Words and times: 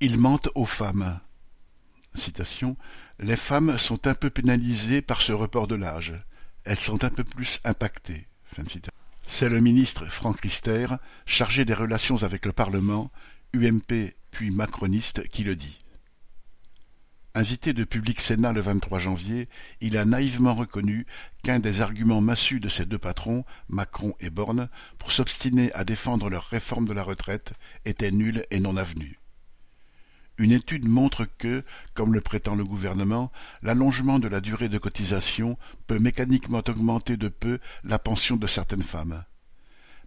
Ils 0.00 0.16
mentent 0.16 0.50
aux 0.54 0.64
femmes. 0.64 1.18
Les 3.18 3.36
femmes 3.36 3.78
sont 3.78 4.06
un 4.06 4.14
peu 4.14 4.30
pénalisées 4.30 5.02
par 5.02 5.20
ce 5.20 5.32
report 5.32 5.66
de 5.66 5.74
l'âge. 5.74 6.14
Elles 6.64 6.78
sont 6.78 7.02
un 7.02 7.10
peu 7.10 7.24
plus 7.24 7.58
impactées. 7.64 8.26
C'est 9.24 9.48
le 9.48 9.60
ministre 9.60 10.06
Franck 10.06 10.40
Rister, 10.42 10.86
chargé 11.26 11.64
des 11.64 11.74
relations 11.74 12.22
avec 12.22 12.46
le 12.46 12.52
Parlement, 12.52 13.10
UMP 13.54 14.14
puis 14.30 14.50
macroniste, 14.50 15.26
qui 15.28 15.42
le 15.42 15.56
dit. 15.56 15.78
Invité 17.34 17.72
de 17.72 17.82
Public 17.82 18.20
Sénat 18.20 18.52
le 18.52 18.60
23 18.60 19.00
janvier, 19.00 19.46
il 19.80 19.96
a 19.96 20.04
naïvement 20.04 20.54
reconnu 20.54 21.06
qu'un 21.42 21.58
des 21.58 21.80
arguments 21.80 22.20
massus 22.20 22.60
de 22.60 22.68
ses 22.68 22.86
deux 22.86 22.98
patrons, 22.98 23.44
Macron 23.68 24.14
et 24.20 24.30
Borne, 24.30 24.68
pour 24.98 25.10
s'obstiner 25.10 25.72
à 25.72 25.82
défendre 25.84 26.30
leur 26.30 26.44
réforme 26.44 26.86
de 26.86 26.92
la 26.92 27.02
retraite 27.02 27.52
était 27.84 28.12
nul 28.12 28.44
et 28.52 28.60
non 28.60 28.76
avenu. 28.76 29.18
Une 30.38 30.52
étude 30.52 30.88
montre 30.88 31.26
que, 31.38 31.64
comme 31.94 32.14
le 32.14 32.20
prétend 32.20 32.54
le 32.54 32.64
gouvernement, 32.64 33.32
l'allongement 33.62 34.20
de 34.20 34.28
la 34.28 34.40
durée 34.40 34.68
de 34.68 34.78
cotisation 34.78 35.58
peut 35.88 35.98
mécaniquement 35.98 36.62
augmenter 36.68 37.16
de 37.16 37.28
peu 37.28 37.58
la 37.82 37.98
pension 37.98 38.36
de 38.36 38.46
certaines 38.46 38.84
femmes. 38.84 39.24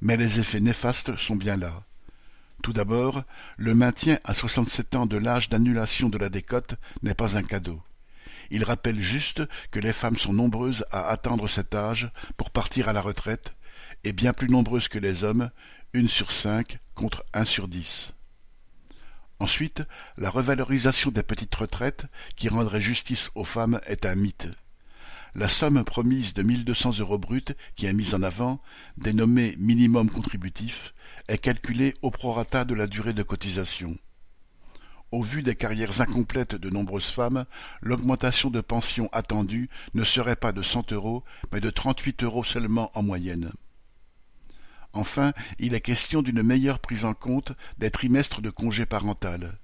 Mais 0.00 0.16
les 0.16 0.40
effets 0.40 0.60
néfastes 0.60 1.16
sont 1.16 1.36
bien 1.36 1.56
là. 1.56 1.84
Tout 2.62 2.72
d'abord, 2.72 3.22
le 3.56 3.74
maintien 3.74 4.18
à 4.24 4.34
soixante-sept 4.34 4.96
ans 4.96 5.06
de 5.06 5.16
l'âge 5.16 5.48
d'annulation 5.48 6.08
de 6.08 6.18
la 6.18 6.28
décote 6.28 6.74
n'est 7.02 7.14
pas 7.14 7.36
un 7.36 7.44
cadeau. 7.44 7.80
Il 8.50 8.64
rappelle 8.64 9.00
juste 9.00 9.42
que 9.70 9.78
les 9.78 9.92
femmes 9.92 10.16
sont 10.16 10.32
nombreuses 10.32 10.84
à 10.90 11.08
attendre 11.08 11.46
cet 11.46 11.74
âge 11.74 12.10
pour 12.36 12.50
partir 12.50 12.88
à 12.88 12.92
la 12.92 13.00
retraite, 13.00 13.54
et 14.02 14.12
bien 14.12 14.32
plus 14.32 14.48
nombreuses 14.48 14.88
que 14.88 14.98
les 14.98 15.22
hommes, 15.22 15.50
une 15.92 16.08
sur 16.08 16.32
cinq 16.32 16.78
contre 16.94 17.24
un 17.32 17.44
sur 17.44 17.68
dix. 17.68 18.12
Ensuite, 19.38 19.82
la 20.16 20.30
revalorisation 20.30 21.10
des 21.10 21.22
petites 21.22 21.54
retraites, 21.54 22.06
qui 22.36 22.48
rendrait 22.48 22.80
justice 22.80 23.30
aux 23.34 23.44
femmes, 23.44 23.80
est 23.86 24.06
un 24.06 24.14
mythe. 24.14 24.48
La 25.34 25.50
somme 25.50 25.84
promise 25.84 26.32
de 26.32 26.42
mille 26.42 26.64
deux 26.64 26.72
cents 26.72 26.98
euros 26.98 27.18
bruts 27.18 27.54
qui 27.74 27.84
est 27.84 27.92
mise 27.92 28.14
en 28.14 28.22
avant, 28.22 28.62
dénommée 28.96 29.54
minimum 29.58 30.08
contributif, 30.08 30.94
est 31.28 31.36
calculée 31.36 31.94
au 32.00 32.10
prorata 32.10 32.64
de 32.64 32.74
la 32.74 32.86
durée 32.86 33.12
de 33.12 33.22
cotisation. 33.22 33.98
Au 35.12 35.22
vu 35.22 35.42
des 35.42 35.54
carrières 35.54 36.00
incomplètes 36.00 36.56
de 36.56 36.70
nombreuses 36.70 37.10
femmes, 37.10 37.44
l'augmentation 37.82 38.48
de 38.48 38.62
pension 38.62 39.10
attendue 39.12 39.68
ne 39.92 40.04
serait 40.04 40.36
pas 40.36 40.52
de 40.52 40.62
cent 40.62 40.90
euros, 40.92 41.22
mais 41.52 41.60
de 41.60 41.70
trente-huit 41.70 42.22
euros 42.22 42.42
seulement 42.42 42.90
en 42.94 43.02
moyenne. 43.02 43.52
Enfin, 44.96 45.34
il 45.58 45.74
est 45.74 45.82
question 45.82 46.22
d'une 46.22 46.42
meilleure 46.42 46.78
prise 46.78 47.04
en 47.04 47.12
compte 47.12 47.52
des 47.76 47.90
trimestres 47.90 48.40
de 48.40 48.48
congé 48.48 48.86
parental. 48.86 49.58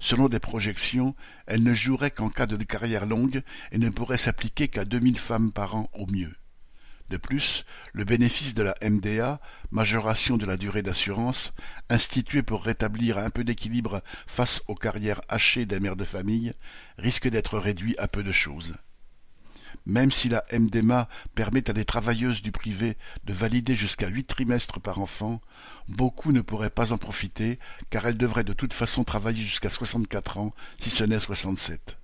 Selon 0.00 0.28
des 0.28 0.40
projections, 0.40 1.14
elle 1.46 1.62
ne 1.62 1.74
jouerait 1.74 2.10
qu'en 2.10 2.28
cas 2.28 2.46
de 2.46 2.56
carrière 2.64 3.06
longue 3.06 3.42
et 3.70 3.78
ne 3.78 3.88
pourrait 3.88 4.18
s'appliquer 4.18 4.66
qu'à 4.66 4.84
deux 4.84 4.98
mille 4.98 5.18
femmes 5.18 5.52
par 5.52 5.76
an 5.76 5.88
au 5.92 6.06
mieux. 6.06 6.34
De 7.08 7.16
plus, 7.16 7.64
le 7.92 8.04
bénéfice 8.04 8.52
de 8.54 8.64
la 8.64 8.74
MDA, 8.82 9.40
majoration 9.70 10.36
de 10.36 10.44
la 10.44 10.56
durée 10.56 10.82
d'assurance, 10.82 11.54
instituée 11.88 12.42
pour 12.42 12.64
rétablir 12.64 13.16
un 13.16 13.30
peu 13.30 13.44
d'équilibre 13.44 14.02
face 14.26 14.60
aux 14.66 14.74
carrières 14.74 15.20
hachées 15.28 15.66
des 15.66 15.78
mères 15.78 15.96
de 15.96 16.04
famille, 16.04 16.50
risque 16.98 17.28
d'être 17.28 17.58
réduit 17.58 17.96
à 17.96 18.08
peu 18.08 18.24
de 18.24 18.32
choses. 18.32 18.74
Même 19.86 20.10
si 20.10 20.28
la 20.28 20.44
MDMA 20.52 21.08
permet 21.34 21.68
à 21.70 21.72
des 21.72 21.84
travailleuses 21.84 22.42
du 22.42 22.52
privé 22.52 22.96
de 23.24 23.32
valider 23.32 23.74
jusqu'à 23.74 24.08
huit 24.08 24.24
trimestres 24.24 24.80
par 24.80 24.98
enfant, 24.98 25.40
beaucoup 25.88 26.32
ne 26.32 26.40
pourraient 26.40 26.70
pas 26.70 26.92
en 26.92 26.98
profiter 26.98 27.58
car 27.90 28.06
elles 28.06 28.18
devraient 28.18 28.44
de 28.44 28.52
toute 28.52 28.74
façon 28.74 29.04
travailler 29.04 29.42
jusqu'à 29.42 29.70
soixante-quatre 29.70 30.38
ans, 30.38 30.54
si 30.78 30.90
ce 30.90 31.04
n'est 31.04 31.18
soixante-sept. 31.18 31.98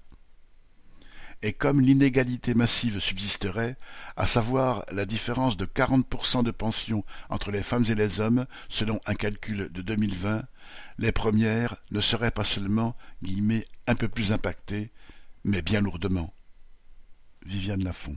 Et 1.43 1.53
comme 1.53 1.83
l'inégalité 1.83 2.55
massive 2.55 3.01
subsisterait, 3.01 3.77
à 4.17 4.27
savoir 4.27 4.87
la 4.91 5.05
différence 5.05 5.59
de 5.59 5.67
quarante 5.67 6.07
pour 6.07 6.25
cent 6.25 6.43
de 6.43 6.51
pension 6.51 7.05
entre 7.29 7.51
les 7.51 7.63
femmes 7.63 7.85
et 7.91 7.95
les 7.95 8.19
hommes, 8.19 8.47
selon 8.71 8.99
un 9.05 9.15
calcul 9.15 9.71
de 9.71 9.83
2020, 9.83 10.45
les 10.99 11.13
premières 11.13 11.77
ne 11.91 12.01
seraient 12.01 12.31
pas 12.31 12.45
seulement 12.45 12.97
guillemets, 13.23 13.67
un 13.87 13.95
peu 13.95 14.09
plus 14.09 14.33
impactées, 14.33 14.91
mais 15.45 15.61
bien 15.61 15.83
lourdement. 15.83 16.33
Viviane 17.45 17.85
Lafont. 17.85 18.17